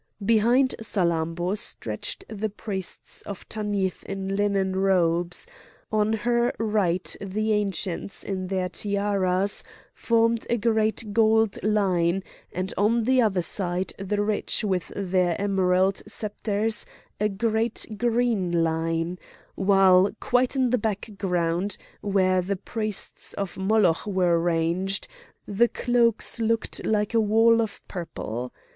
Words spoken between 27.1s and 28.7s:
a wall of purple.